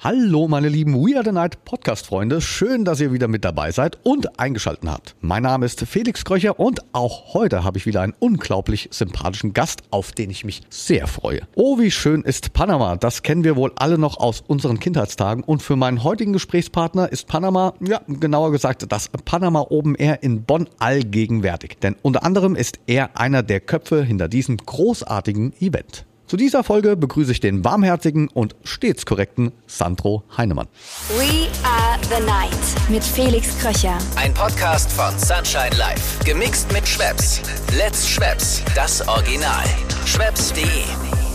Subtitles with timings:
[0.00, 2.40] Hallo, meine lieben We Are the Night Podcast-Freunde.
[2.40, 5.16] Schön, dass ihr wieder mit dabei seid und eingeschaltet habt.
[5.20, 9.82] Mein Name ist Felix Kröcher und auch heute habe ich wieder einen unglaublich sympathischen Gast,
[9.90, 11.40] auf den ich mich sehr freue.
[11.56, 12.94] Oh, wie schön ist Panama.
[12.94, 15.42] Das kennen wir wohl alle noch aus unseren Kindheitstagen.
[15.42, 20.44] Und für meinen heutigen Gesprächspartner ist Panama, ja, genauer gesagt, das Panama Open Air in
[20.44, 21.78] Bonn allgegenwärtig.
[21.82, 26.04] Denn unter anderem ist er einer der Köpfe hinter diesem großartigen Event.
[26.28, 30.68] Zu dieser Folge begrüße ich den warmherzigen und stets korrekten Sandro Heinemann.
[31.16, 33.96] We are the night mit Felix Kröcher.
[34.14, 36.22] Ein Podcast von Sunshine Life.
[36.24, 37.40] Gemixt mit Schwepps.
[37.78, 38.62] Let's Schwepps.
[38.74, 39.64] Das Original.
[40.04, 41.27] Schwepps.de.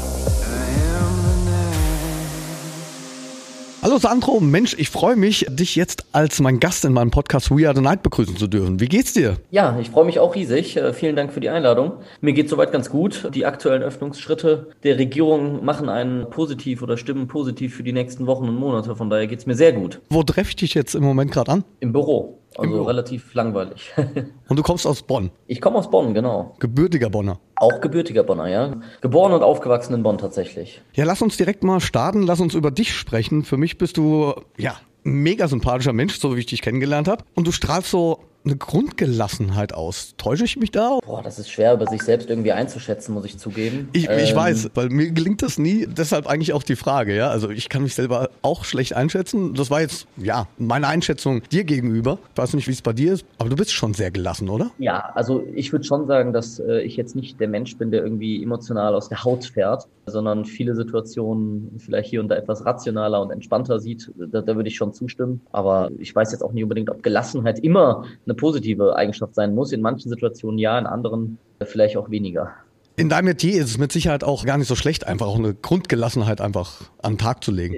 [3.84, 7.68] Hallo Sandro, Mensch, ich freue mich, dich jetzt als mein Gast in meinem Podcast We
[7.68, 8.80] Are the Night begrüßen zu dürfen.
[8.80, 9.36] Wie geht's dir?
[9.52, 10.78] Ja, ich freue mich auch riesig.
[10.78, 11.92] Äh, vielen Dank für die Einladung.
[12.22, 13.30] Mir geht soweit ganz gut.
[13.36, 18.48] Die aktuellen Öffnungsschritte der Regierung machen einen positiv oder stimmen positiv für die nächsten Wochen
[18.48, 18.96] und Monate.
[18.96, 20.00] Von daher geht's mir sehr gut.
[20.10, 21.66] Wo treffe ich dich jetzt im Moment gerade an?
[21.82, 22.40] Im Büro.
[22.58, 23.94] Also relativ langweilig.
[24.50, 25.32] Und du kommst aus Bonn?
[25.48, 26.56] Ich komme aus Bonn, genau.
[26.60, 27.40] Gebürtiger Bonner?
[27.56, 28.76] Auch gebürtiger Bonner, ja.
[29.02, 30.82] Geboren und aufgewachsen in Bonn tatsächlich.
[30.94, 32.24] Ja, lass uns direkt mal starten.
[32.24, 33.44] Lass uns über dich sprechen.
[33.44, 37.24] Für mich bist du, ja, mega sympathischer Mensch, so wie ich dich kennengelernt habe.
[37.36, 40.16] Und du strahlst so eine Grundgelassenheit aus.
[40.18, 41.00] Täusche ich mich da?
[41.06, 43.90] Boah, das ist schwer, über sich selbst irgendwie einzuschätzen, muss ich zugeben.
[43.94, 45.88] Ich, ähm, ich weiß, weil mir gelingt das nie.
[45.88, 47.30] Deshalb eigentlich auch die Frage, ja.
[47.30, 49.54] Also ich kann mich selber auch schlecht einschätzen.
[49.54, 52.20] Das war jetzt, ja, meine Einschätzung dir gegenüber.
[52.34, 54.72] Ich weiß nicht, wie es bei dir ist, aber du bist schon sehr gelassen, oder?
[54.78, 58.04] Ja, also ich würde schon sagen, dass äh, ich jetzt nicht der Mensch bin, der
[58.04, 63.22] irgendwie emotional aus der Haut fährt, sondern viele Situationen vielleicht hier und da etwas rationaler
[63.22, 64.12] und entspannter sieht.
[64.18, 65.42] Da, da würde ich schon zustimmen.
[65.52, 69.54] Aber ich weiß jetzt auch nicht unbedingt, ob Gelassenheit immer eine eine positive Eigenschaft sein
[69.54, 69.72] muss.
[69.72, 72.52] In manchen Situationen ja, in anderen vielleicht auch weniger.
[72.96, 75.54] In deinem Metier ist es mit Sicherheit auch gar nicht so schlecht, einfach auch eine
[75.56, 77.78] Grundgelassenheit einfach an den Tag zu legen.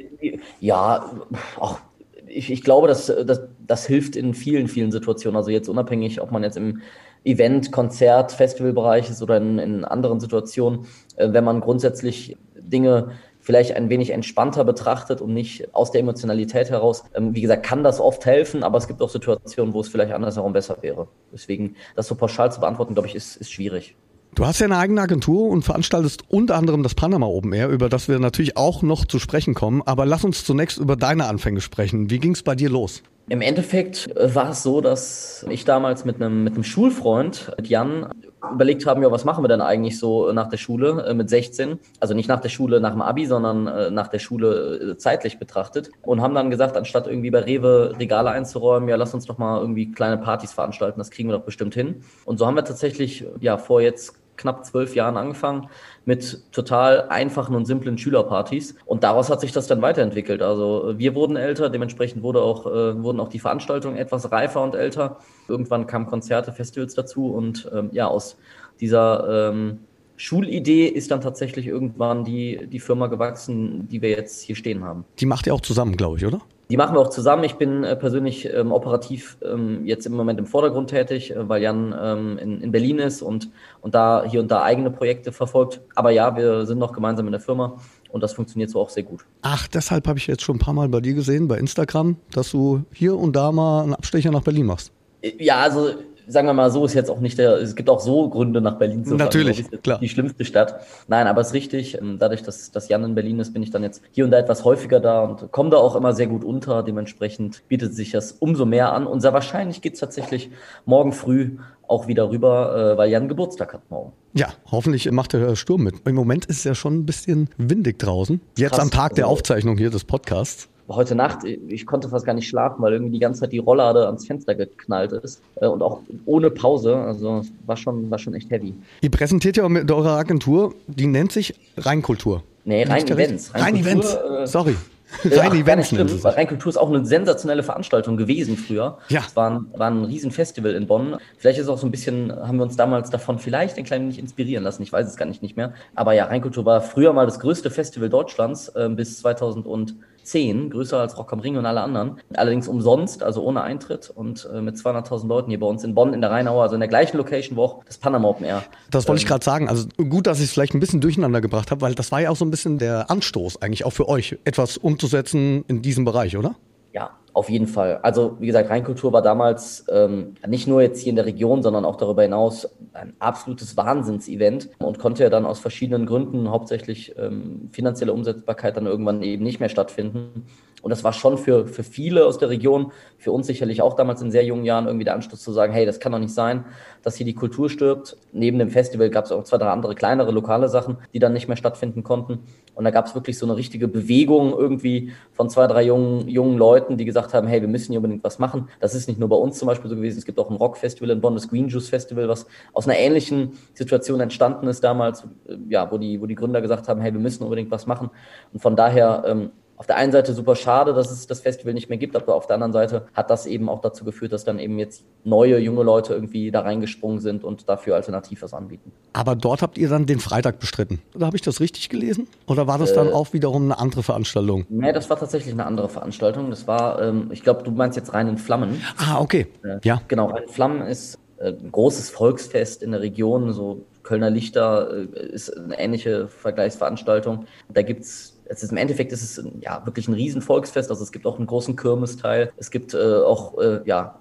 [0.60, 1.12] Ja,
[1.58, 1.80] auch
[2.28, 5.38] ich, ich glaube, dass, dass das hilft in vielen, vielen Situationen.
[5.38, 6.82] Also jetzt unabhängig, ob man jetzt im
[7.24, 10.86] Event, Konzert, Festivalbereich ist oder in, in anderen Situationen,
[11.16, 13.12] äh, wenn man grundsätzlich Dinge
[13.46, 17.04] vielleicht ein wenig entspannter betrachtet und nicht aus der Emotionalität heraus.
[17.14, 20.14] Ähm, wie gesagt, kann das oft helfen, aber es gibt auch Situationen, wo es vielleicht
[20.14, 21.08] andersherum besser wäre.
[21.32, 23.96] Deswegen, das so pauschal zu beantworten, glaube ich, ist, ist schwierig.
[24.34, 27.88] Du hast ja eine eigene Agentur und veranstaltest unter anderem das Panama Open Air, über
[27.88, 29.84] das wir natürlich auch noch zu sprechen kommen.
[29.86, 32.10] Aber lass uns zunächst über deine Anfänge sprechen.
[32.10, 33.04] Wie ging es bei dir los?
[33.28, 37.68] Im Endeffekt äh, war es so, dass ich damals mit einem, mit einem Schulfreund, mit
[37.68, 38.08] Jan,
[38.54, 41.80] überlegt haben, ja, was machen wir denn eigentlich so nach der Schule äh, mit 16?
[42.00, 45.90] Also nicht nach der Schule nach dem Abi, sondern äh, nach der Schule zeitlich betrachtet.
[46.04, 49.60] Und haben dann gesagt, anstatt irgendwie bei Rewe Regale einzuräumen, ja, lass uns doch mal
[49.60, 52.04] irgendwie kleine Partys veranstalten, das kriegen wir doch bestimmt hin.
[52.26, 55.70] Und so haben wir tatsächlich, ja, vor jetzt knapp zwölf Jahren angefangen
[56.06, 58.76] mit total einfachen und simplen Schülerpartys.
[58.86, 60.42] Und daraus hat sich das dann weiterentwickelt.
[60.42, 64.76] Also wir wurden älter, dementsprechend wurde auch, äh, wurden auch die Veranstaltungen etwas reifer und
[64.76, 65.18] älter.
[65.48, 68.38] Irgendwann kamen Konzerte, Festivals dazu und ähm, ja, aus
[68.80, 69.80] dieser ähm,
[70.18, 75.06] Schulidee ist dann tatsächlich irgendwann die, die Firma gewachsen, die wir jetzt hier stehen haben.
[75.20, 76.42] Die macht ihr auch zusammen, glaube ich, oder?
[76.70, 77.44] Die machen wir auch zusammen.
[77.44, 81.62] Ich bin äh, persönlich ähm, operativ ähm, jetzt im Moment im Vordergrund tätig, äh, weil
[81.62, 83.50] Jan ähm, in, in Berlin ist und,
[83.82, 85.82] und da hier und da eigene Projekte verfolgt.
[85.94, 87.78] Aber ja, wir sind noch gemeinsam in der Firma
[88.10, 89.26] und das funktioniert so auch sehr gut.
[89.44, 92.52] Ach, deshalb habe ich jetzt schon ein paar Mal bei dir gesehen, bei Instagram, dass
[92.52, 94.92] du hier und da mal einen Abstecher nach Berlin machst.
[95.38, 95.92] Ja, also
[96.28, 98.78] sagen wir mal so, ist jetzt auch nicht der, es gibt auch so Gründe nach
[98.78, 99.20] Berlin zu fahren.
[99.20, 100.00] Natürlich, ist klar.
[100.00, 100.82] Die schlimmste Stadt.
[101.08, 101.98] Nein, aber es ist richtig.
[102.00, 104.38] Ähm, dadurch, dass, dass Jan in Berlin ist, bin ich dann jetzt hier und da
[104.38, 106.84] etwas häufiger da und komme da auch immer sehr gut unter.
[106.84, 109.08] Dementsprechend bietet sich das umso mehr an.
[109.08, 110.50] Und sehr wahrscheinlich geht's tatsächlich
[110.86, 114.14] morgen früh auch wieder rüber, äh, weil Jan Geburtstag hat morgen.
[114.34, 115.96] Ja, hoffentlich macht der Sturm mit.
[116.06, 118.42] Im Moment ist es ja schon ein bisschen windig draußen.
[118.58, 122.26] Jetzt Krass, am Tag der also Aufzeichnung hier des Podcasts heute Nacht, ich konnte fast
[122.26, 125.68] gar nicht schlafen, weil irgendwie die ganze Zeit die Rolllade ans Fenster geknallt ist äh,
[125.68, 126.96] und auch ohne Pause.
[126.96, 128.74] Also war schon, war schon echt heavy.
[129.02, 132.44] Ihr präsentiert ja mit eurer Agentur, die nennt sich Rheinkultur.
[132.66, 133.54] Nee, Rein Events.
[133.54, 134.76] Rein, Events, äh, sorry.
[135.24, 136.26] Rein ja, Events.
[136.26, 138.98] Rheinkultur ist auch eine sensationelle Veranstaltung gewesen früher.
[139.10, 139.22] Ja.
[139.26, 141.18] Es war ein, war ein Riesenfestival in Bonn.
[141.38, 144.20] Vielleicht ist auch so ein bisschen, haben wir uns damals davon vielleicht ein klein wenig
[144.20, 144.82] inspirieren lassen.
[144.82, 145.74] Ich weiß es gar nicht, nicht mehr.
[145.94, 150.70] Aber ja, Rheinkultur war früher mal das größte Festival Deutschlands äh, bis 2000 und 10,
[150.70, 152.20] größer als Rock am Ring und alle anderen.
[152.34, 156.14] Allerdings umsonst, also ohne Eintritt und äh, mit 200.000 Leuten hier bei uns in Bonn
[156.14, 158.64] in der Rheinauer, also in der gleichen Location, wo auch das Panama Open Air.
[158.92, 159.70] Das wollte ähm, ich gerade sagen.
[159.70, 162.30] Also gut, dass ich es vielleicht ein bisschen durcheinander gebracht habe, weil das war ja
[162.30, 166.38] auch so ein bisschen der Anstoß eigentlich auch für euch, etwas umzusetzen in diesem Bereich,
[166.38, 166.56] oder?
[166.96, 168.00] Ja, auf jeden Fall.
[168.04, 171.84] Also wie gesagt, Rheinkultur war damals ähm, nicht nur jetzt hier in der Region, sondern
[171.84, 177.68] auch darüber hinaus ein absolutes Wahnsinnsevent und konnte ja dann aus verschiedenen Gründen, hauptsächlich ähm,
[177.74, 180.46] finanzielle Umsetzbarkeit, dann irgendwann eben nicht mehr stattfinden.
[180.86, 184.22] Und das war schon für, für viele aus der Region, für uns sicherlich auch damals
[184.22, 186.64] in sehr jungen Jahren irgendwie der Anschluss zu sagen, hey, das kann doch nicht sein,
[187.02, 188.18] dass hier die Kultur stirbt.
[188.34, 191.48] Neben dem Festival gab es auch zwei, drei andere kleinere lokale Sachen, die dann nicht
[191.48, 192.42] mehr stattfinden konnten.
[192.76, 196.56] Und da gab es wirklich so eine richtige Bewegung irgendwie von zwei, drei jungen, jungen
[196.56, 198.70] Leuten, die gesagt haben, hey, wir müssen hier unbedingt was machen.
[198.80, 200.20] Das ist nicht nur bei uns zum Beispiel so gewesen.
[200.20, 203.54] Es gibt auch ein Rockfestival in Bonn, das Green Juice Festival, was aus einer ähnlichen
[203.74, 205.24] Situation entstanden ist damals,
[205.68, 208.12] ja, wo die, wo die Gründer gesagt haben, hey, wir müssen unbedingt was machen.
[208.54, 211.90] Und von daher ähm, auf der einen Seite super schade, dass es das Festival nicht
[211.90, 214.58] mehr gibt, aber auf der anderen Seite hat das eben auch dazu geführt, dass dann
[214.58, 218.92] eben jetzt neue, junge Leute irgendwie da reingesprungen sind und dafür alternativ was anbieten.
[219.14, 221.02] Aber dort habt ihr dann den Freitag bestritten.
[221.14, 222.28] Oder habe ich das richtig gelesen?
[222.48, 224.66] Oder war das dann äh, auch wiederum eine andere Veranstaltung?
[224.70, 226.50] Nee, das war tatsächlich eine andere Veranstaltung.
[226.50, 228.82] Das war, ähm, ich glaube, du meinst jetzt Rein in Flammen.
[228.98, 229.48] Ah, okay.
[229.64, 230.02] Äh, ja.
[230.08, 234.90] Genau, Rein in Flammen ist äh, ein großes Volksfest in der Region, so Kölner Lichter
[235.14, 237.46] äh, ist eine ähnliche Vergleichsveranstaltung.
[237.70, 238.04] Da gibt
[238.46, 240.90] es ist im Endeffekt ist es ja wirklich ein Riesenvolksfest.
[240.90, 242.52] Also es gibt auch einen großen Kirmesteil.
[242.58, 244.20] Es gibt äh, auch äh, ja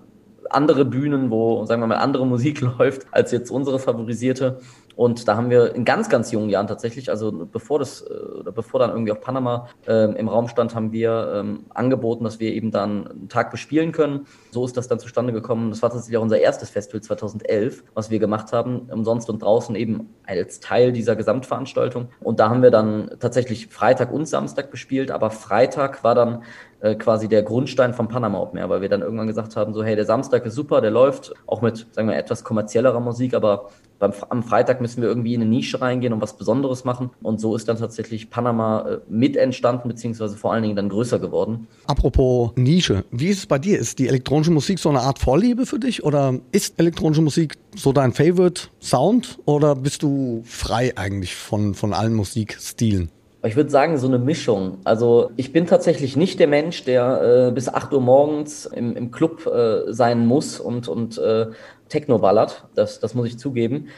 [0.50, 4.61] andere Bühnen, wo sagen wir mal andere Musik läuft als jetzt unsere favorisierte.
[4.96, 8.52] Und da haben wir in ganz, ganz jungen Jahren tatsächlich, also bevor das, äh, oder
[8.52, 12.52] bevor dann irgendwie auch Panama ähm, im Raum stand, haben wir ähm, angeboten, dass wir
[12.52, 14.26] eben dann einen Tag bespielen können.
[14.50, 15.70] So ist das dann zustande gekommen.
[15.70, 19.75] Das war tatsächlich auch unser erstes Festival 2011, was wir gemacht haben, umsonst und draußen
[19.75, 22.08] eben als Teil dieser Gesamtveranstaltung.
[22.20, 26.43] Und da haben wir dann tatsächlich Freitag und Samstag bespielt, aber Freitag war dann
[26.84, 29.82] äh, quasi der Grundstein vom Panama Open Air, weil wir dann irgendwann gesagt haben, so
[29.82, 33.70] hey, der Samstag ist super, der läuft auch mit, sagen wir, etwas kommerziellerer Musik, aber
[33.98, 37.08] beim, am Freitag müssen wir irgendwie in eine Nische reingehen und was Besonderes machen.
[37.22, 41.19] Und so ist dann tatsächlich Panama äh, mit entstanden, beziehungsweise vor allen Dingen dann größer
[41.19, 41.69] geworden.
[41.86, 43.78] Apropos Nische, wie ist es bei dir?
[43.78, 47.94] Ist die elektronische Musik so eine Art Vorliebe für dich oder ist elektronische Musik so
[47.94, 53.10] dein Favorite Sound oder bist du frei eigentlich von, von allen Musikstilen?
[53.44, 54.79] Ich würde sagen, so eine Mischung.
[54.85, 59.11] Also ich bin tatsächlich nicht der Mensch, der äh, bis 8 Uhr morgens im, im
[59.11, 61.46] Club äh, sein muss und, und äh,
[61.88, 62.64] Techno ballert.
[62.75, 63.88] Das, das muss ich zugeben.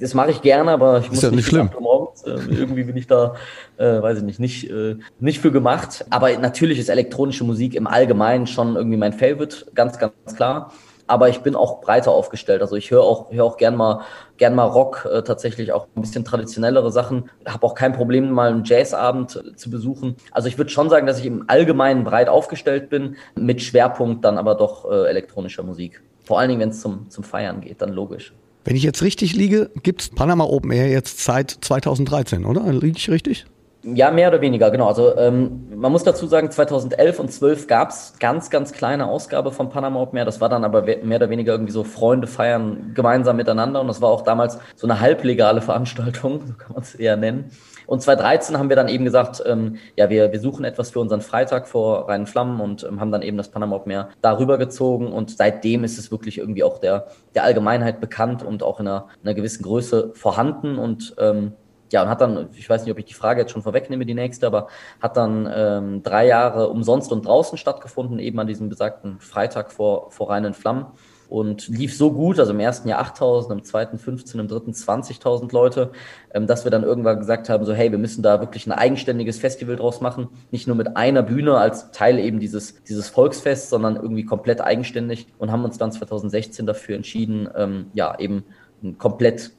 [0.00, 1.70] Das mache ich gerne, aber ich muss ja nicht, nicht schlimm.
[1.80, 2.22] morgens.
[2.24, 3.36] Äh, irgendwie bin ich da,
[3.78, 6.04] äh, weiß ich nicht, nicht, äh, nicht für gemacht.
[6.10, 10.72] Aber natürlich ist elektronische Musik im Allgemeinen schon irgendwie mein Favorite, ganz, ganz klar
[11.06, 12.62] aber ich bin auch breiter aufgestellt.
[12.62, 14.02] Also ich höre auch, höre auch gern mal,
[14.36, 17.30] gern mal Rock, äh, tatsächlich auch ein bisschen traditionellere Sachen.
[17.46, 20.16] Habe auch kein Problem, mal einen Jazzabend zu besuchen.
[20.32, 24.38] Also ich würde schon sagen, dass ich im Allgemeinen breit aufgestellt bin, mit Schwerpunkt dann
[24.38, 26.02] aber doch äh, elektronischer Musik.
[26.24, 28.32] Vor allen Dingen, wenn es zum, zum Feiern geht, dann logisch.
[28.64, 32.72] Wenn ich jetzt richtig liege, gibt's Panama Open Air jetzt seit 2013, oder?
[32.72, 33.46] Liege ich richtig?
[33.94, 34.88] Ja, mehr oder weniger, genau.
[34.88, 39.52] Also ähm, man muss dazu sagen, 2011 und 12 gab es ganz, ganz kleine Ausgabe
[39.52, 40.24] von Panama Open Air.
[40.24, 43.80] Das war dann aber mehr oder weniger irgendwie so Freunde feiern gemeinsam miteinander.
[43.80, 47.52] Und das war auch damals so eine halblegale Veranstaltung, so kann man es eher nennen.
[47.86, 51.20] Und 2013 haben wir dann eben gesagt, ähm, ja, wir, wir suchen etwas für unseren
[51.20, 55.12] Freitag vor reinen Flammen und ähm, haben dann eben das Panama Open Air darüber gezogen.
[55.12, 57.06] Und seitdem ist es wirklich irgendwie auch der,
[57.36, 60.76] der Allgemeinheit bekannt und auch in einer, in einer gewissen Größe vorhanden.
[60.76, 61.52] Und ähm,
[61.92, 64.14] ja, und hat dann, ich weiß nicht, ob ich die Frage jetzt schon vorwegnehme, die
[64.14, 64.68] nächste, aber
[65.00, 70.10] hat dann ähm, drei Jahre umsonst und draußen stattgefunden, eben an diesem besagten Freitag vor,
[70.10, 70.86] vor reinen Flammen
[71.28, 75.52] und lief so gut, also im ersten Jahr 8000, im zweiten 15, im dritten 20.000
[75.52, 75.90] Leute,
[76.32, 79.38] ähm, dass wir dann irgendwann gesagt haben, so hey, wir müssen da wirklich ein eigenständiges
[79.38, 83.96] Festival draus machen, nicht nur mit einer Bühne als Teil eben dieses, dieses Volksfests, sondern
[83.96, 88.44] irgendwie komplett eigenständig und haben uns dann 2016 dafür entschieden, ähm, ja, eben
[88.82, 89.52] ein komplett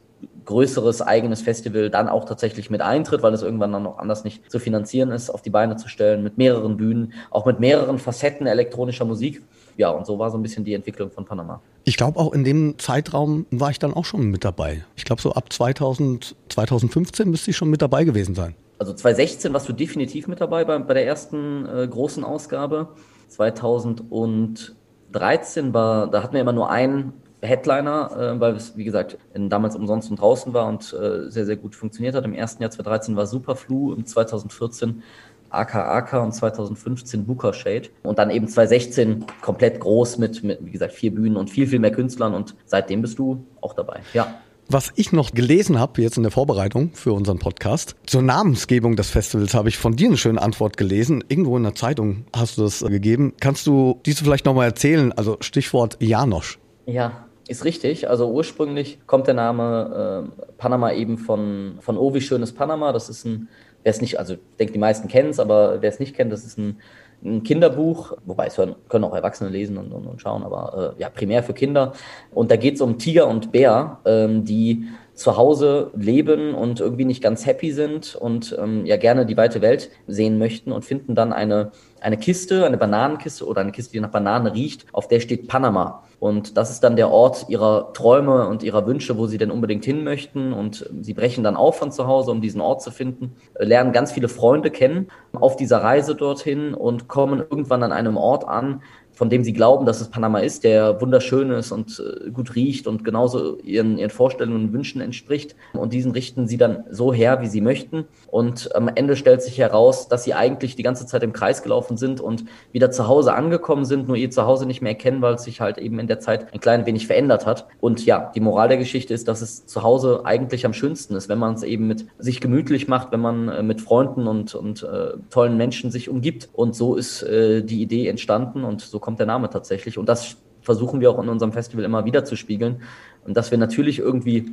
[0.45, 4.49] größeres eigenes Festival dann auch tatsächlich mit Eintritt, weil es irgendwann dann noch anders nicht
[4.49, 8.47] zu finanzieren ist, auf die Beine zu stellen, mit mehreren Bühnen, auch mit mehreren Facetten
[8.47, 9.43] elektronischer Musik.
[9.75, 11.61] Ja, und so war so ein bisschen die Entwicklung von Panama.
[11.83, 14.83] Ich glaube, auch in dem Zeitraum war ich dann auch schon mit dabei.
[14.95, 18.55] Ich glaube, so ab 2000, 2015 müsste ich schon mit dabei gewesen sein.
[18.79, 22.89] Also 2016 warst du definitiv mit dabei bei, bei der ersten äh, großen Ausgabe.
[23.29, 29.49] 2013 war, da hatten wir immer nur ein Headliner, äh, weil es, wie gesagt, in,
[29.49, 32.25] damals umsonst und draußen war und äh, sehr, sehr gut funktioniert hat.
[32.25, 35.03] Im ersten Jahr 2013 war Superflu, im 2014
[35.49, 37.89] AKAK und 2015 Booker Shade.
[38.03, 41.79] Und dann eben 2016 komplett groß mit, mit, wie gesagt, vier Bühnen und viel, viel
[41.79, 42.33] mehr Künstlern.
[42.33, 44.01] Und seitdem bist du auch dabei.
[44.13, 44.35] Ja.
[44.69, 49.09] Was ich noch gelesen habe, jetzt in der Vorbereitung für unseren Podcast, zur Namensgebung des
[49.09, 51.23] Festivals habe ich von dir eine schöne Antwort gelesen.
[51.29, 53.33] Irgendwo in der Zeitung hast du das gegeben.
[53.39, 55.13] Kannst du diese vielleicht nochmal erzählen?
[55.13, 56.59] Also Stichwort Janosch.
[56.85, 58.09] Ja, ist richtig.
[58.09, 62.91] Also ursprünglich kommt der Name äh, Panama eben von, von Oh, wie schönes Panama.
[62.91, 63.49] Das ist ein,
[63.83, 66.31] wer es nicht, also ich denke, die meisten kennen es, aber wer es nicht kennt,
[66.31, 66.79] das ist ein,
[67.23, 71.01] ein Kinderbuch, wobei es hören, können auch Erwachsene lesen und, und, und schauen, aber äh,
[71.01, 71.93] ja, primär für Kinder.
[72.31, 74.85] Und da geht es um Tiger und Bär, ähm, die
[75.15, 79.61] zu Hause leben und irgendwie nicht ganz happy sind und ähm, ja gerne die weite
[79.61, 83.99] Welt sehen möchten und finden dann eine eine Kiste, eine Bananenkiste oder eine Kiste, die
[83.99, 86.03] nach Bananen riecht, auf der steht Panama.
[86.19, 89.85] Und das ist dann der Ort ihrer Träume und ihrer Wünsche, wo sie denn unbedingt
[89.85, 90.51] hin möchten.
[90.51, 94.11] Und sie brechen dann auf von zu Hause, um diesen Ort zu finden, lernen ganz
[94.11, 98.81] viele Freunde kennen auf dieser Reise dorthin und kommen irgendwann an einem Ort an,
[99.17, 102.85] von dem sie glauben, dass es Panama ist, der wunderschön ist und äh, gut riecht
[102.85, 105.55] und genauso ihren, ihren Vorstellungen und Wünschen entspricht.
[105.73, 108.05] Und diesen richten sie dann so her, wie sie möchten.
[108.27, 111.97] Und am Ende stellt sich heraus, dass sie eigentlich die ganze Zeit im Kreis gelaufen
[111.97, 115.43] sind und wieder zu Hause angekommen sind, nur ihr Zuhause nicht mehr erkennen, weil es
[115.43, 117.65] sich halt eben in der Zeit ein klein wenig verändert hat.
[117.79, 121.27] Und ja, die Moral der Geschichte ist, dass es zu Hause eigentlich am schönsten ist,
[121.27, 124.83] wenn man es eben mit sich gemütlich macht, wenn man äh, mit Freunden und, und
[124.83, 126.49] äh, tollen Menschen sich umgibt.
[126.53, 129.97] Und so ist äh, die Idee entstanden und so kommt der Name tatsächlich.
[129.97, 132.81] Und das versuchen wir auch in unserem Festival immer wieder zu spiegeln.
[133.25, 134.51] Und dass wir natürlich irgendwie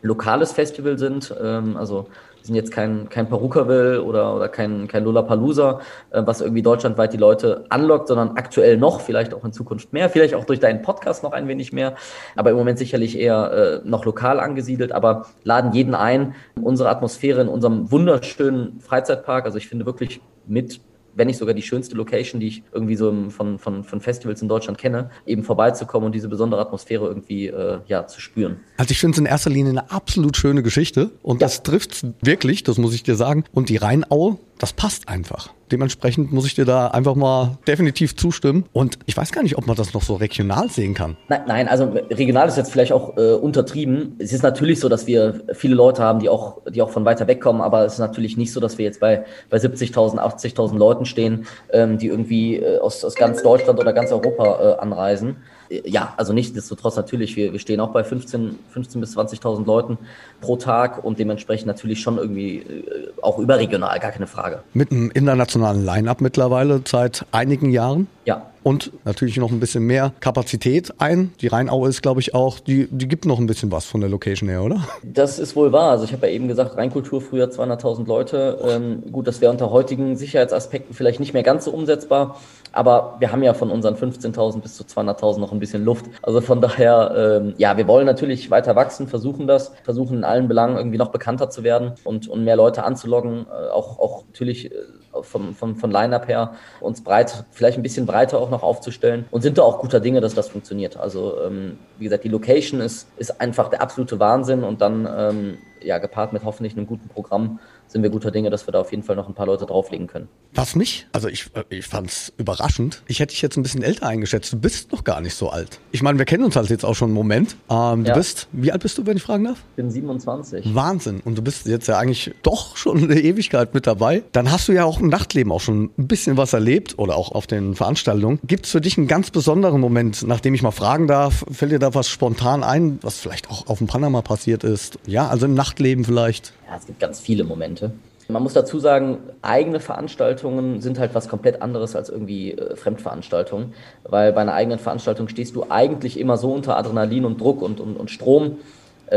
[0.00, 2.06] lokales Festival sind, ähm, also
[2.38, 5.80] wir sind jetzt kein, kein Perukaville oder, oder kein, kein Lollapalooza,
[6.12, 10.08] äh, was irgendwie deutschlandweit die Leute anlockt, sondern aktuell noch, vielleicht auch in Zukunft mehr,
[10.08, 11.94] vielleicht auch durch deinen Podcast noch ein wenig mehr,
[12.36, 17.42] aber im Moment sicherlich eher äh, noch lokal angesiedelt, aber laden jeden ein, unsere Atmosphäre
[17.42, 20.80] in unserem wunderschönen Freizeitpark, also ich finde wirklich mit
[21.14, 24.48] wenn nicht sogar die schönste Location, die ich irgendwie so von, von, von Festivals in
[24.48, 28.60] Deutschland kenne, eben vorbeizukommen und diese besondere Atmosphäre irgendwie äh, ja, zu spüren.
[28.76, 31.46] Also ich finde es in erster Linie eine absolut schöne Geschichte und ja.
[31.46, 33.44] das trifft wirklich, das muss ich dir sagen.
[33.52, 35.52] Und die Rheinaue, das passt einfach.
[35.72, 38.64] Dementsprechend muss ich dir da einfach mal definitiv zustimmen.
[38.72, 41.16] Und ich weiß gar nicht, ob man das noch so regional sehen kann.
[41.28, 44.16] Nein, nein also regional ist jetzt vielleicht auch äh, untertrieben.
[44.18, 47.26] Es ist natürlich so, dass wir viele Leute haben, die auch, die auch von weiter
[47.26, 50.76] weg kommen, aber es ist natürlich nicht so, dass wir jetzt bei, bei 70.000, 80.000
[50.76, 55.36] Leuten stehen, ähm, die irgendwie äh, aus, aus ganz Deutschland oder ganz Europa äh, anreisen
[55.70, 59.98] ja, also nichtsdestotrotz natürlich, wir, wir stehen auch bei 15, 15 bis 20.000 Leuten
[60.40, 64.62] pro Tag und dementsprechend natürlich schon irgendwie äh, auch überregional, gar keine Frage.
[64.74, 68.08] Mit einem internationalen Line-up mittlerweile seit einigen Jahren?
[68.24, 71.32] Ja, und natürlich noch ein bisschen mehr Kapazität ein.
[71.40, 74.10] Die Rheinaue ist, glaube ich, auch, die, die gibt noch ein bisschen was von der
[74.10, 74.86] Location her, oder?
[75.02, 75.92] Das ist wohl wahr.
[75.92, 78.58] Also ich habe ja eben gesagt, Rheinkultur früher 200.000 Leute.
[78.68, 82.38] Ähm, gut, das wäre unter heutigen Sicherheitsaspekten vielleicht nicht mehr ganz so umsetzbar,
[82.72, 86.06] aber wir haben ja von unseren 15.000 bis zu 200.000 noch ein bisschen Luft.
[86.22, 90.48] Also von daher, ähm, ja, wir wollen natürlich weiter wachsen, versuchen das, versuchen in allen
[90.48, 94.72] Belangen irgendwie noch bekannter zu werden und, und mehr Leute anzuloggen, äh, auch, auch natürlich
[94.72, 94.74] äh,
[95.22, 99.42] vom, vom, von Line-Up her, uns breit, vielleicht ein bisschen breiter auch noch aufzustellen und
[99.42, 100.96] sind da auch guter Dinge, dass das funktioniert.
[100.96, 105.58] Also ähm, wie gesagt, die Location ist, ist einfach der absolute Wahnsinn und dann ähm,
[105.82, 107.58] ja gepaart mit hoffentlich einem guten Programm
[107.90, 110.06] sind wir guter Dinge, dass wir da auf jeden Fall noch ein paar Leute drauflegen
[110.06, 110.28] können.
[110.54, 113.02] Was mich, also ich, äh, ich fand es überraschend.
[113.06, 114.52] Ich hätte dich jetzt ein bisschen älter eingeschätzt.
[114.52, 115.80] Du bist noch gar nicht so alt.
[115.90, 117.56] Ich meine, wir kennen uns halt jetzt auch schon einen Moment.
[117.68, 118.16] Ähm, du ja.
[118.16, 119.58] bist, wie alt bist du, wenn ich fragen darf?
[119.70, 120.74] Ich bin 27.
[120.74, 121.20] Wahnsinn.
[121.24, 124.22] Und du bist jetzt ja eigentlich doch schon eine Ewigkeit mit dabei.
[124.32, 127.32] Dann hast du ja auch im Nachtleben auch schon ein bisschen was erlebt oder auch
[127.32, 128.38] auf den Veranstaltungen.
[128.44, 131.78] Gibt es für dich einen ganz besonderen Moment, nachdem ich mal fragen darf, fällt dir
[131.78, 134.98] da was spontan ein, was vielleicht auch auf dem Panama passiert ist?
[135.06, 136.52] Ja, also im Nachtleben vielleicht?
[136.70, 137.90] Ja, es gibt ganz viele Momente.
[138.28, 143.74] Man muss dazu sagen, eigene Veranstaltungen sind halt was komplett anderes als irgendwie äh, Fremdveranstaltungen,
[144.04, 147.80] weil bei einer eigenen Veranstaltung stehst du eigentlich immer so unter Adrenalin und Druck und,
[147.80, 148.58] und, und Strom,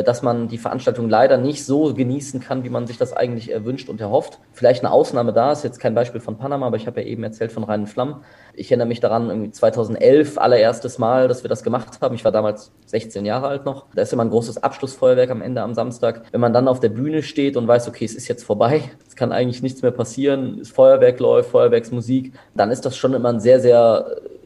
[0.01, 3.89] dass man die Veranstaltung leider nicht so genießen kann, wie man sich das eigentlich erwünscht
[3.89, 4.39] und erhofft.
[4.51, 7.23] Vielleicht eine Ausnahme da, ist jetzt kein Beispiel von Panama, aber ich habe ja eben
[7.23, 8.23] erzählt von Reinen Flammen.
[8.55, 12.15] Ich erinnere mich daran, irgendwie 2011, allererstes Mal, dass wir das gemacht haben.
[12.15, 13.85] Ich war damals 16 Jahre alt noch.
[13.93, 16.23] Da ist immer ein großes Abschlussfeuerwerk am Ende am Samstag.
[16.31, 19.15] Wenn man dann auf der Bühne steht und weiß, okay, es ist jetzt vorbei, es
[19.15, 23.39] kann eigentlich nichts mehr passieren, das Feuerwerk läuft, Feuerwerksmusik, dann ist das schon immer ein
[23.39, 24.05] sehr, sehr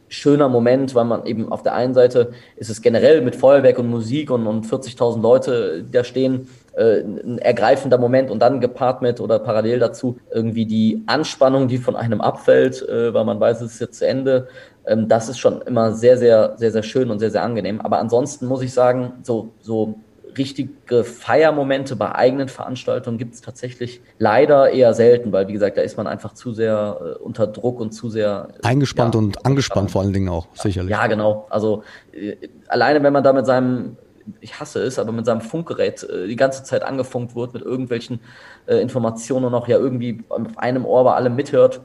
[0.10, 3.90] schöner Moment, weil man eben auf der einen Seite ist es generell mit Feuerwerk und
[3.90, 9.02] Musik und, und 40.000 Leute, die da stehen, äh, ein ergreifender Moment und dann gepaart
[9.02, 13.62] mit oder parallel dazu irgendwie die Anspannung, die von einem abfällt, äh, weil man weiß,
[13.62, 14.48] es ist jetzt zu Ende.
[14.86, 17.82] Ähm, das ist schon immer sehr, sehr, sehr, sehr schön und sehr, sehr angenehm.
[17.82, 19.96] Aber ansonsten muss ich sagen, so, so
[20.38, 25.82] richtige Feiermomente bei eigenen Veranstaltungen gibt es tatsächlich leider eher selten, weil wie gesagt, da
[25.82, 29.46] ist man einfach zu sehr äh, unter Druck und zu sehr äh, eingespannt ja, und
[29.46, 30.92] angespannt vor allen Dingen auch, sicherlich.
[30.92, 31.48] Ja, genau.
[31.50, 32.36] Also äh,
[32.68, 33.98] alleine wenn man da mit seinem
[34.42, 38.20] ich hasse es, aber mit seinem Funkgerät äh, die ganze Zeit angefunkt wird mit irgendwelchen
[38.66, 41.82] äh, Informationen und auch ja irgendwie auf einem Ohr bei allem mithört,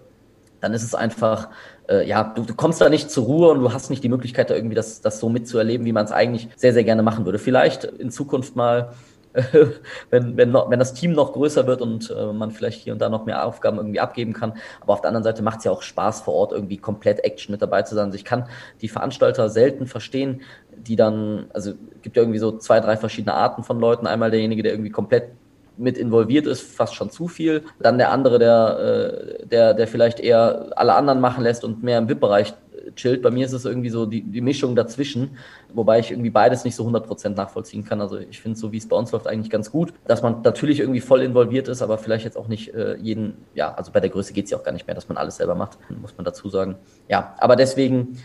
[0.62, 1.50] dann ist es einfach,
[1.90, 4.48] äh, ja, du, du, kommst da nicht zur Ruhe und du hast nicht die Möglichkeit,
[4.48, 7.38] da irgendwie das, das so mitzuerleben, wie man es eigentlich sehr, sehr gerne machen würde.
[7.38, 8.92] Vielleicht in Zukunft mal
[10.10, 13.00] wenn, wenn, noch, wenn das Team noch größer wird und äh, man vielleicht hier und
[13.00, 14.54] da noch mehr Aufgaben irgendwie abgeben kann.
[14.80, 17.52] Aber auf der anderen Seite macht es ja auch Spaß, vor Ort irgendwie komplett Action
[17.52, 18.06] mit dabei zu sein.
[18.06, 18.48] Also ich kann
[18.82, 20.42] die Veranstalter selten verstehen,
[20.76, 24.06] die dann, also gibt ja irgendwie so zwei, drei verschiedene Arten von Leuten.
[24.06, 25.30] Einmal derjenige, der irgendwie komplett
[25.76, 27.62] mit involviert ist, fast schon zu viel.
[27.80, 31.98] Dann der andere, der, äh, der, der vielleicht eher alle anderen machen lässt und mehr
[31.98, 32.54] im VIP-Bereich
[32.96, 33.22] chillt.
[33.22, 35.36] Bei mir ist es irgendwie so die, die Mischung dazwischen,
[35.72, 38.00] wobei ich irgendwie beides nicht so 100% nachvollziehen kann.
[38.00, 40.80] Also ich finde so, wie es bei uns läuft, eigentlich ganz gut, dass man natürlich
[40.80, 44.10] irgendwie voll involviert ist, aber vielleicht jetzt auch nicht äh, jeden, ja, also bei der
[44.10, 46.24] Größe geht es ja auch gar nicht mehr, dass man alles selber macht, muss man
[46.24, 46.76] dazu sagen.
[47.08, 48.18] Ja, aber deswegen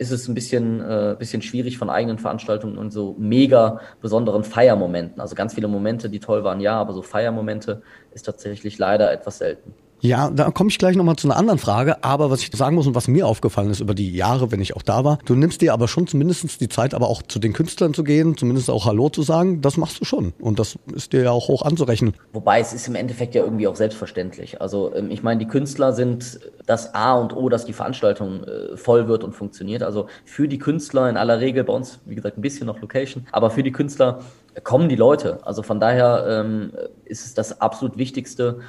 [0.00, 5.20] ist es ein bisschen, äh, bisschen schwierig von eigenen Veranstaltungen und so mega besonderen Feiermomenten.
[5.20, 9.38] Also ganz viele Momente, die toll waren, ja, aber so Feiermomente ist tatsächlich leider etwas
[9.38, 9.74] selten.
[10.00, 12.02] Ja, da komme ich gleich nochmal zu einer anderen Frage.
[12.02, 14.74] Aber was ich sagen muss und was mir aufgefallen ist über die Jahre, wenn ich
[14.74, 17.52] auch da war, du nimmst dir aber schon zumindest die Zeit, aber auch zu den
[17.52, 20.32] Künstlern zu gehen, zumindest auch Hallo zu sagen, das machst du schon.
[20.40, 22.14] Und das ist dir ja auch hoch anzurechnen.
[22.32, 24.60] Wobei es ist im Endeffekt ja irgendwie auch selbstverständlich.
[24.60, 28.76] Also ähm, ich meine, die Künstler sind das A und O, dass die Veranstaltung äh,
[28.76, 29.82] voll wird und funktioniert.
[29.82, 33.26] Also für die Künstler in aller Regel bei uns, wie gesagt, ein bisschen noch Location,
[33.32, 34.20] aber für die Künstler
[34.64, 35.40] kommen die Leute.
[35.44, 36.72] Also von daher ähm,
[37.04, 38.60] ist es das absolut Wichtigste,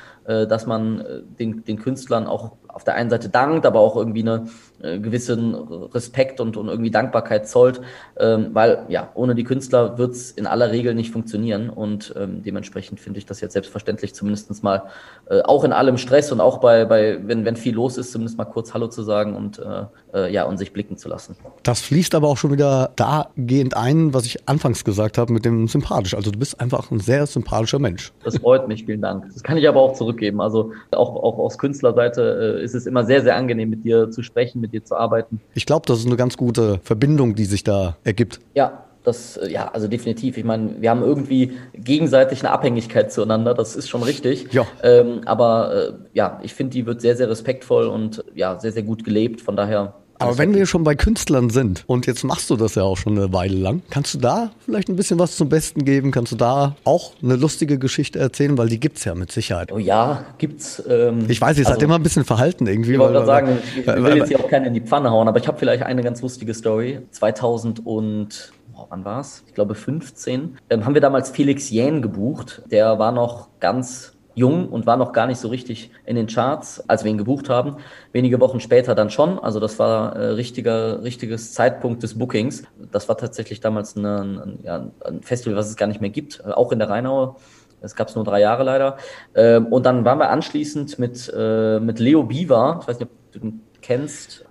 [0.47, 4.21] dass man äh, den, den Künstlern auch auf der einen Seite dankt, aber auch irgendwie
[4.21, 4.47] eine
[4.81, 7.81] äh, gewissen Respekt und, und irgendwie Dankbarkeit zollt,
[8.17, 12.43] ähm, weil ja, ohne die Künstler wird es in aller Regel nicht funktionieren und ähm,
[12.43, 14.83] dementsprechend finde ich das jetzt selbstverständlich zumindest mal
[15.29, 18.37] äh, auch in allem Stress und auch bei, bei wenn, wenn viel los ist, zumindest
[18.37, 21.35] mal kurz Hallo zu sagen und äh, äh, ja, und sich blicken zu lassen.
[21.63, 25.67] Das fließt aber auch schon wieder dahingehend ein, was ich anfangs gesagt habe mit dem
[25.67, 26.15] sympathisch.
[26.15, 28.11] Also du bist einfach ein sehr sympathischer Mensch.
[28.23, 29.25] Das freut mich, vielen Dank.
[29.33, 30.41] Das kann ich aber auch zurückgeben.
[30.41, 34.23] Also auch, auch aus Künstlerseite äh, ist es immer sehr, sehr angenehm, mit dir zu
[34.23, 35.41] sprechen, mit dir zu arbeiten.
[35.55, 38.39] Ich glaube, das ist eine ganz gute Verbindung, die sich da ergibt.
[38.53, 40.37] Ja, das, äh, ja, also definitiv.
[40.37, 44.53] Ich meine, wir haben irgendwie gegenseitig eine Abhängigkeit zueinander, das ist schon richtig.
[44.53, 44.65] Ja.
[44.83, 48.83] Ähm, aber äh, ja, ich finde, die wird sehr, sehr respektvoll und ja, sehr, sehr
[48.83, 49.41] gut gelebt.
[49.41, 52.83] Von daher aber wenn wir schon bei Künstlern sind und jetzt machst du das ja
[52.83, 56.11] auch schon eine Weile lang, kannst du da vielleicht ein bisschen was zum Besten geben?
[56.11, 58.57] Kannst du da auch eine lustige Geschichte erzählen?
[58.57, 59.71] Weil die gibt es ja mit Sicherheit.
[59.71, 60.81] Oh ja, gibt's.
[60.87, 62.93] Ähm, ich weiß, ihr also, seid immer ein bisschen verhalten irgendwie.
[62.93, 65.27] Ich wollte gerade sagen, ich will weil, jetzt hier auch keine in die Pfanne hauen,
[65.27, 66.99] aber ich habe vielleicht eine ganz lustige Story.
[67.11, 68.51] 2000 und
[68.89, 69.43] wann war es?
[69.47, 70.57] Ich glaube 15.
[70.69, 72.63] Ähm, haben wir damals Felix Jähn gebucht.
[72.71, 76.87] Der war noch ganz jung und war noch gar nicht so richtig in den Charts,
[76.89, 77.77] als wir ihn gebucht haben.
[78.11, 79.39] Wenige Wochen später dann schon.
[79.39, 82.63] Also das war äh, richtiger, richtiges Zeitpunkt des Bookings.
[82.91, 86.41] Das war tatsächlich damals eine, ein, ja, ein Festival, was es gar nicht mehr gibt,
[86.45, 87.35] äh, auch in der Rheinauer.
[87.81, 88.97] Es gab es nur drei Jahre leider.
[89.35, 93.31] Ähm, und dann waren wir anschließend mit, äh, mit Leo Biva, ich weiß nicht, ob
[93.31, 94.45] du den kennst,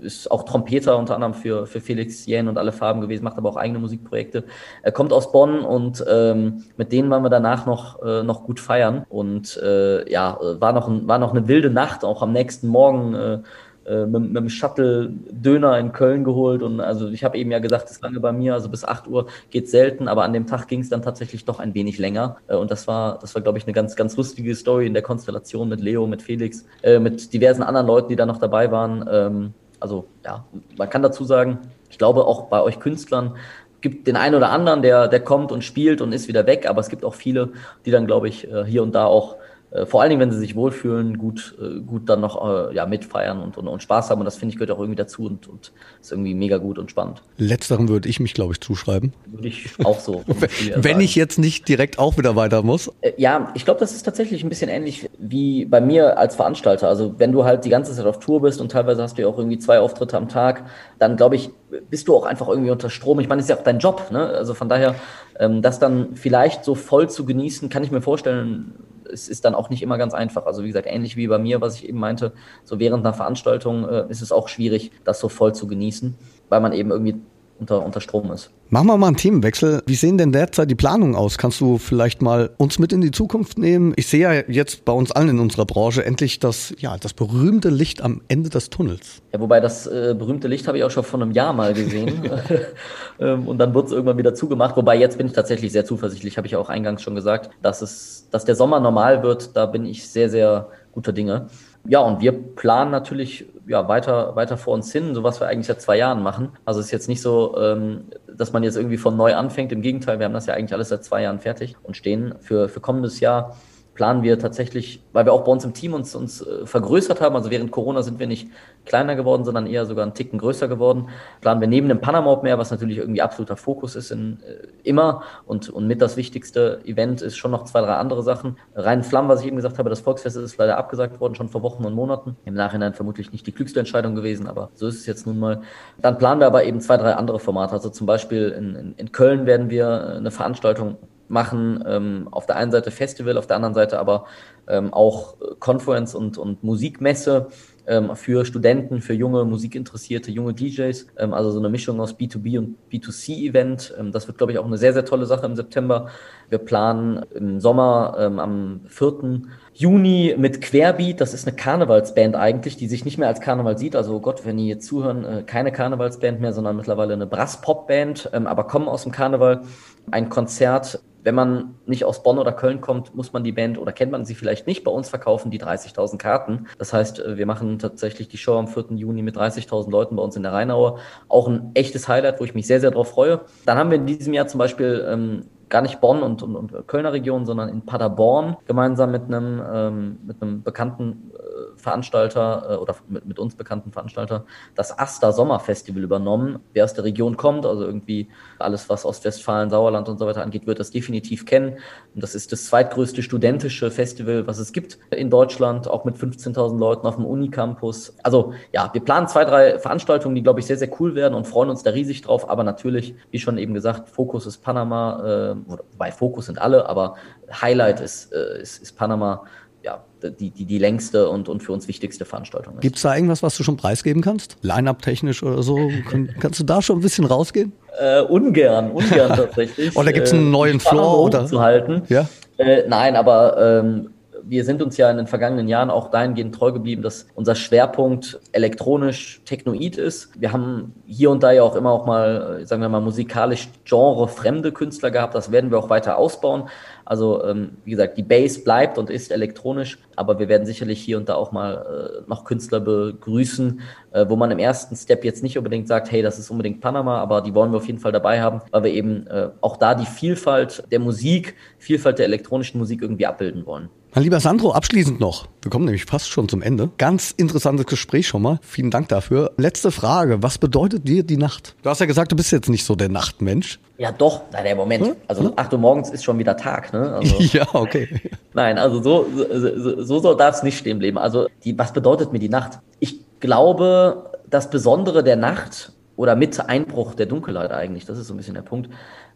[0.00, 3.48] ist auch Trompeter unter anderem für, für Felix Jähn und alle Farben gewesen, macht aber
[3.48, 4.44] auch eigene Musikprojekte.
[4.82, 8.60] Er kommt aus Bonn und ähm, mit denen waren wir danach noch, äh, noch gut
[8.60, 9.04] feiern.
[9.08, 13.14] Und äh, ja, war noch, ein, war noch eine wilde Nacht, auch am nächsten Morgen.
[13.14, 13.38] Äh,
[13.86, 17.58] äh, mit, mit dem Shuttle Döner in Köln geholt und also ich habe eben ja
[17.60, 20.66] gesagt, das lange bei mir, also bis 8 Uhr geht selten, aber an dem Tag
[20.66, 23.58] ging es dann tatsächlich doch ein wenig länger äh, und das war, das war glaube
[23.58, 27.32] ich eine ganz, ganz lustige Story in der Konstellation mit Leo, mit Felix, äh, mit
[27.32, 29.08] diversen anderen Leuten, die da noch dabei waren.
[29.10, 30.44] Ähm, also ja,
[30.76, 33.36] man kann dazu sagen, ich glaube auch bei euch Künstlern
[33.82, 36.80] gibt den einen oder anderen, der, der kommt und spielt und ist wieder weg, aber
[36.80, 37.52] es gibt auch viele,
[37.84, 39.38] die dann, glaube ich, hier und da auch äh,
[39.84, 43.40] vor allen Dingen, wenn sie sich wohlfühlen, gut, äh, gut dann noch äh, ja, mitfeiern
[43.40, 44.20] und, und, und Spaß haben.
[44.20, 46.90] Und das finde ich gehört auch irgendwie dazu und, und ist irgendwie mega gut und
[46.90, 47.22] spannend.
[47.36, 49.12] Letzterem würde ich mich, glaube ich, zuschreiben.
[49.26, 50.24] Würde ich auch so.
[50.76, 52.90] wenn ich jetzt nicht direkt auch wieder weiter muss.
[53.16, 56.88] Ja, ich glaube, das ist tatsächlich ein bisschen ähnlich wie bei mir als Veranstalter.
[56.88, 59.28] Also wenn du halt die ganze Zeit auf Tour bist und teilweise hast du ja
[59.28, 60.64] auch irgendwie zwei Auftritte am Tag,
[60.98, 61.50] dann glaube ich,
[61.90, 63.18] bist du auch einfach irgendwie unter Strom.
[63.20, 64.10] Ich meine, das ist ja auch dein Job.
[64.10, 64.26] Ne?
[64.26, 64.94] Also von daher,
[65.38, 68.74] ähm, das dann vielleicht so voll zu genießen, kann ich mir vorstellen,
[69.12, 70.46] es ist dann auch nicht immer ganz einfach.
[70.46, 72.32] Also wie gesagt, ähnlich wie bei mir, was ich eben meinte,
[72.64, 76.16] so während einer Veranstaltung äh, ist es auch schwierig, das so voll zu genießen,
[76.48, 77.20] weil man eben irgendwie
[77.58, 78.50] unter, unter Strom ist.
[78.68, 79.82] Machen wir mal einen Themenwechsel.
[79.86, 81.38] Wie sehen denn derzeit die Planungen aus?
[81.38, 83.92] Kannst du vielleicht mal uns mit in die Zukunft nehmen?
[83.96, 87.68] Ich sehe ja jetzt bei uns allen in unserer Branche endlich das, ja, das berühmte
[87.68, 89.22] Licht am Ende des Tunnels.
[89.32, 92.28] Ja, wobei das äh, berühmte Licht habe ich auch schon vor einem Jahr mal gesehen.
[93.20, 94.76] ähm, und dann wird es irgendwann wieder zugemacht.
[94.76, 98.26] Wobei jetzt bin ich tatsächlich sehr zuversichtlich, habe ich auch eingangs schon gesagt, dass es,
[98.32, 99.56] dass der Sommer normal wird.
[99.56, 101.46] Da bin ich sehr, sehr guter Dinge.
[101.88, 105.66] Ja, und wir planen natürlich ja, weiter, weiter vor uns hin, so was wir eigentlich
[105.66, 106.50] seit zwei Jahren machen.
[106.64, 109.72] Also es ist jetzt nicht so, ähm, dass man jetzt irgendwie von neu anfängt.
[109.72, 112.68] Im Gegenteil, wir haben das ja eigentlich alles seit zwei Jahren fertig und stehen für,
[112.68, 113.56] für kommendes Jahr
[113.96, 117.34] planen wir tatsächlich, weil wir auch bei uns im Team uns, uns äh, vergrößert haben,
[117.34, 118.48] also während Corona sind wir nicht
[118.84, 121.08] kleiner geworden, sondern eher sogar einen Ticken größer geworden,
[121.40, 124.88] planen wir neben dem Panama Open Air, was natürlich irgendwie absoluter Fokus ist in, äh,
[124.88, 128.56] immer und, und mit das wichtigste Event ist schon noch zwei, drei andere Sachen.
[128.74, 131.62] Rein Flammen, was ich eben gesagt habe, das Volksfest ist leider abgesagt worden, schon vor
[131.62, 132.36] Wochen und Monaten.
[132.44, 135.62] Im Nachhinein vermutlich nicht die klügste Entscheidung gewesen, aber so ist es jetzt nun mal.
[136.00, 137.72] Dann planen wir aber eben zwei, drei andere Formate.
[137.72, 140.96] Also zum Beispiel in, in, in Köln werden wir eine Veranstaltung
[141.28, 144.26] machen ähm, auf der einen Seite Festival, auf der anderen Seite aber
[144.68, 147.48] ähm, auch Conference und, und Musikmesse
[147.86, 151.06] ähm, für Studenten, für junge Musikinteressierte, junge DJs.
[151.18, 153.94] Ähm, also so eine Mischung aus B2B und B2C-Event.
[153.98, 156.08] Ähm, das wird, glaube ich, auch eine sehr, sehr tolle Sache im September.
[156.48, 159.42] Wir planen im Sommer ähm, am 4.
[159.74, 161.20] Juni mit Querbeat.
[161.20, 163.94] Das ist eine Karnevalsband eigentlich, die sich nicht mehr als Karneval sieht.
[163.94, 168.32] Also oh Gott, wenn die jetzt zuhören, äh, keine Karnevalsband mehr, sondern mittlerweile eine Brass-Pop-Band,
[168.32, 169.62] aber kommen aus dem Karneval.
[170.10, 173.90] Ein Konzert wenn man nicht aus Bonn oder Köln kommt, muss man die Band oder
[173.90, 174.84] kennt man sie vielleicht nicht.
[174.84, 176.68] Bei uns verkaufen die 30.000 Karten.
[176.78, 178.92] Das heißt, äh, wir machen tatsächlich die Show am 4.
[178.94, 181.00] Juni mit 30.000 Leuten bei uns in der Rheinaue.
[181.28, 183.40] Auch ein echtes Highlight, wo ich mich sehr, sehr drauf freue.
[183.64, 186.86] Dann haben wir in diesem Jahr zum Beispiel ähm, gar nicht Bonn und, und, und
[186.86, 192.76] Kölner Region, sondern in Paderborn gemeinsam mit einem, ähm, mit einem bekannten äh, Veranstalter äh,
[192.76, 196.60] oder mit, mit, uns bekannten Veranstalter das Asta Sommerfestival übernommen.
[196.72, 200.66] Wer aus der Region kommt, also irgendwie alles, was Ostwestfalen, Sauerland und so weiter angeht,
[200.66, 201.78] wird das definitiv kennen.
[202.14, 206.78] Und das ist das zweitgrößte studentische Festival, was es gibt in Deutschland, auch mit 15.000
[206.78, 208.16] Leuten auf dem Unicampus.
[208.22, 211.46] Also ja, wir planen zwei, drei Veranstaltungen, die, glaube ich, sehr, sehr cool werden und
[211.46, 212.48] freuen uns da riesig drauf.
[212.48, 217.16] Aber natürlich, wie schon eben gesagt, Fokus ist Panama, äh, wobei Fokus sind alle, aber
[217.50, 219.44] Highlight ist, äh, ist, ist Panama
[219.86, 222.80] ja, die, die, die längste und, und für uns wichtigste Veranstaltung ist.
[222.80, 224.56] Gibt es da irgendwas, was du schon preisgeben kannst?
[224.62, 225.78] Line-up technisch oder so?
[226.40, 227.72] kannst du da schon ein bisschen rausgehen?
[227.98, 229.96] Äh, ungern, ungern tatsächlich.
[229.96, 231.20] oder gibt es einen äh, neuen Floor?
[231.20, 231.46] Oder?
[231.46, 232.02] Zu halten.
[232.08, 232.28] Ja?
[232.58, 234.10] Äh, nein, aber ähm,
[234.48, 238.38] wir sind uns ja in den vergangenen Jahren auch dahingehend treu geblieben, dass unser Schwerpunkt
[238.52, 240.30] elektronisch technoid ist.
[240.40, 244.72] Wir haben hier und da ja auch immer auch mal, sagen wir mal, musikalisch genrefremde
[244.72, 245.34] Künstler gehabt.
[245.34, 246.68] Das werden wir auch weiter ausbauen.
[247.04, 251.16] Also ähm, wie gesagt, die Bass bleibt und ist elektronisch, aber wir werden sicherlich hier
[251.18, 253.80] und da auch mal äh, noch Künstler begrüßen,
[254.12, 257.18] äh, wo man im ersten Step jetzt nicht unbedingt sagt, hey, das ist unbedingt Panama,
[257.18, 259.94] aber die wollen wir auf jeden Fall dabei haben, weil wir eben äh, auch da
[259.94, 263.88] die Vielfalt der Musik, Vielfalt der elektronischen Musik irgendwie abbilden wollen.
[264.16, 265.46] Mein lieber Sandro, abschließend noch.
[265.60, 266.88] Wir kommen nämlich fast schon zum Ende.
[266.96, 268.58] Ganz interessantes Gespräch schon mal.
[268.62, 269.52] Vielen Dank dafür.
[269.58, 270.42] Letzte Frage.
[270.42, 271.76] Was bedeutet dir die Nacht?
[271.82, 273.78] Du hast ja gesagt, du bist jetzt nicht so der Nachtmensch.
[273.98, 274.44] Ja, doch.
[274.52, 275.06] Nein, der Moment.
[275.06, 275.16] Hm?
[275.28, 276.94] Also 8 Uhr morgens ist schon wieder Tag.
[276.94, 277.12] Ne?
[277.12, 278.08] Also, ja, okay.
[278.54, 281.18] Nein, also so, so, so, so darf es nicht stehen bleiben.
[281.18, 282.78] Also die, was bedeutet mir die Nacht?
[283.00, 288.32] Ich glaube, das Besondere der Nacht oder mit Einbruch der Dunkelheit eigentlich, das ist so
[288.32, 288.88] ein bisschen der Punkt,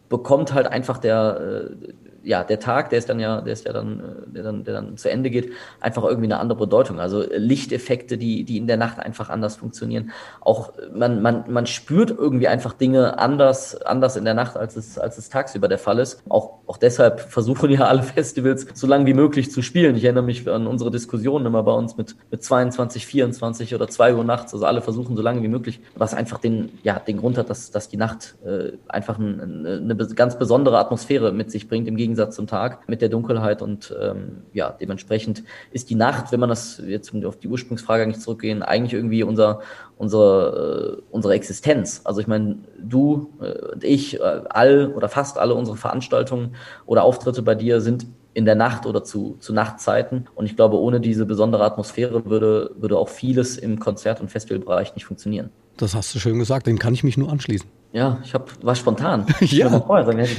[0.09, 3.73] bekommt halt einfach der, äh, ja, der Tag, der ist dann ja, der ist ja
[3.73, 6.99] dann, äh, der dann, der dann zu Ende geht, einfach irgendwie eine andere Bedeutung.
[6.99, 10.11] Also Lichteffekte, die, die in der Nacht einfach anders funktionieren.
[10.39, 14.75] Auch äh, man, man, man spürt irgendwie einfach Dinge anders, anders in der Nacht, als
[14.75, 16.21] es, als es tagsüber der Fall ist.
[16.29, 19.95] Auch, auch deshalb versuchen ja alle Festivals so lange wie möglich zu spielen.
[19.95, 24.15] Ich erinnere mich an unsere Diskussionen immer bei uns mit, mit 22, 24 oder 2
[24.15, 24.53] Uhr nachts.
[24.53, 27.71] Also alle versuchen so lange wie möglich, was einfach den, ja, den Grund hat, dass,
[27.71, 32.10] dass die Nacht äh, einfach ein, eine ganz besondere Atmosphäre mit sich bringt, im Gegenteil
[32.11, 36.49] Gegensatz zum Tag mit der Dunkelheit und ähm, ja, dementsprechend ist die Nacht, wenn man
[36.49, 39.61] das jetzt auf die Ursprungsfrage eigentlich zurückgehen, eigentlich irgendwie unser,
[39.97, 42.01] unsere, äh, unsere Existenz.
[42.03, 47.03] Also ich meine, du äh, und ich, äh, all oder fast alle unsere Veranstaltungen oder
[47.03, 50.27] Auftritte bei dir sind in der Nacht oder zu, zu Nachtzeiten.
[50.35, 54.95] Und ich glaube, ohne diese besondere Atmosphäre würde, würde auch vieles im Konzert- und Festivalbereich
[54.95, 55.49] nicht funktionieren.
[55.77, 57.69] Das hast du schön gesagt, dem kann ich mich nur anschließen.
[57.93, 59.25] Ja, ich hab, war spontan.
[59.41, 59.69] ja,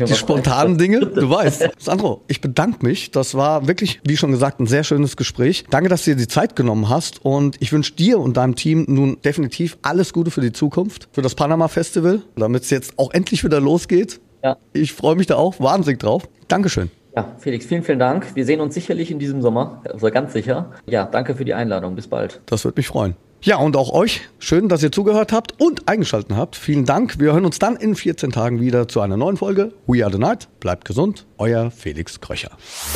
[0.06, 1.68] die spontanen Dinge, du weißt.
[1.78, 3.10] Sandro, ich bedanke mich.
[3.10, 5.64] Das war wirklich, wie schon gesagt, ein sehr schönes Gespräch.
[5.68, 8.86] Danke, dass du dir die Zeit genommen hast und ich wünsche dir und deinem Team
[8.88, 13.12] nun definitiv alles Gute für die Zukunft, für das Panama Festival, damit es jetzt auch
[13.12, 14.20] endlich wieder losgeht.
[14.42, 14.56] Ja.
[14.72, 16.28] Ich freue mich da auch wahnsinnig drauf.
[16.48, 16.90] Dankeschön.
[17.14, 18.34] Ja, Felix, vielen, vielen Dank.
[18.34, 20.70] Wir sehen uns sicherlich in diesem Sommer, also ganz sicher.
[20.86, 21.94] Ja, danke für die Einladung.
[21.94, 22.40] Bis bald.
[22.46, 23.14] Das würde mich freuen.
[23.44, 26.54] Ja, und auch euch, schön, dass ihr zugehört habt und eingeschaltet habt.
[26.54, 27.18] Vielen Dank.
[27.18, 29.72] Wir hören uns dann in 14 Tagen wieder zu einer neuen Folge.
[29.88, 30.48] We are the Night.
[30.60, 31.26] Bleibt gesund.
[31.38, 32.52] Euer Felix Kröcher.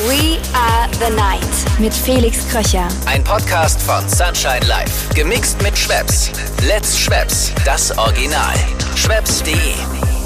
[0.07, 2.87] We are the Night mit Felix Kröcher.
[3.05, 5.13] Ein Podcast von Sunshine Life.
[5.13, 6.31] Gemixt mit Schwepps.
[6.65, 7.51] Let's Schwepps.
[7.65, 8.55] Das Original.
[8.95, 10.16] Schwepps.de